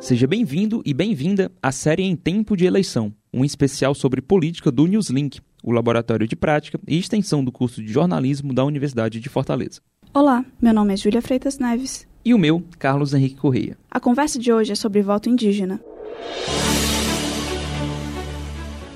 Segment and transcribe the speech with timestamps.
[0.00, 4.86] Seja bem-vindo e bem-vinda à série Em Tempo de Eleição, um especial sobre política do
[4.86, 9.80] Newslink, o laboratório de prática e extensão do curso de jornalismo da Universidade de Fortaleza.
[10.12, 12.06] Olá, meu nome é Júlia Freitas Neves.
[12.22, 13.78] E o meu, Carlos Henrique Correia.
[13.90, 15.80] A conversa de hoje é sobre voto indígena.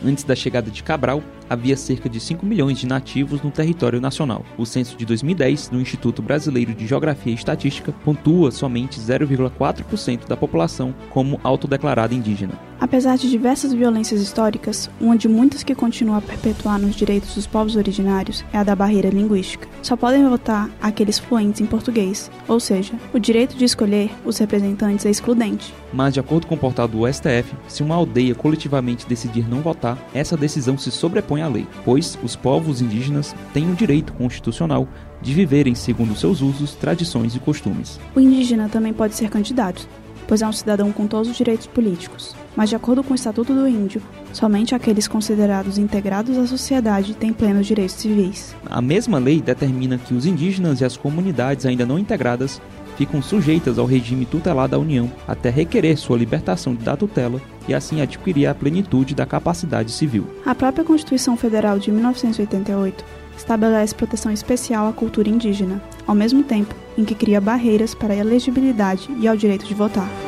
[0.05, 4.45] Antes da chegada de Cabral, havia cerca de 5 milhões de nativos no território nacional.
[4.57, 10.37] O censo de 2010 do Instituto Brasileiro de Geografia e Estatística pontua somente 0,4% da
[10.37, 12.68] população como autodeclarada indígena.
[12.81, 17.47] Apesar de diversas violências históricas, uma de muitas que continua a perpetuar nos direitos dos
[17.47, 19.67] povos originários é a da barreira linguística.
[19.83, 25.05] Só podem votar aqueles fluentes em português, ou seja, o direito de escolher os representantes
[25.07, 25.75] é excludente.
[25.93, 29.99] Mas, de acordo com o portal do STF, se uma aldeia coletivamente decidir não votar,
[30.15, 34.87] essa decisão se sobrepõe à lei, pois os povos indígenas têm o direito constitucional
[35.21, 37.99] de viverem segundo seus usos, tradições e costumes.
[38.15, 39.89] O indígena também pode ser candidato,
[40.29, 42.37] pois é um cidadão com todos os direitos políticos.
[42.55, 47.33] Mas, de acordo com o Estatuto do Índio, somente aqueles considerados integrados à sociedade têm
[47.33, 48.55] plenos direitos civis.
[48.67, 52.61] A mesma lei determina que os indígenas e as comunidades ainda não integradas
[52.99, 58.01] ficam sujeitas ao regime tutelar da União até requerer sua libertação da tutela e assim
[58.01, 60.27] adquirir a plenitude da capacidade civil.
[60.45, 63.05] A própria Constituição Federal de 1988
[63.37, 68.17] estabelece proteção especial à cultura indígena, ao mesmo tempo em que cria barreiras para a
[68.17, 70.28] elegibilidade e ao direito de votar.